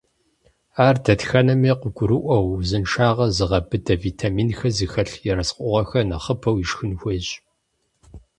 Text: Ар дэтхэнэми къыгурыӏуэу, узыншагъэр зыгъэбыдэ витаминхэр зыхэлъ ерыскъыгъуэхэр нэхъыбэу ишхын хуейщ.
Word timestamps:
Ар 0.85 0.95
дэтхэнэми 1.03 1.71
къыгурыӏуэу, 1.81 2.45
узыншагъэр 2.55 3.31
зыгъэбыдэ 3.37 3.95
витаминхэр 4.03 4.73
зыхэлъ 4.77 5.15
ерыскъыгъуэхэр 5.31 6.07
нэхъыбэу 6.09 6.57
ишхын 6.63 6.91
хуейщ. 6.99 7.27